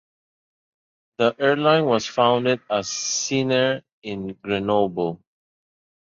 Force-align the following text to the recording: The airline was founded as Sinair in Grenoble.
The 1.19 1.35
airline 1.37 1.85
was 1.85 2.07
founded 2.07 2.59
as 2.71 2.87
Sinair 2.87 3.83
in 4.01 4.33
Grenoble. 4.33 5.21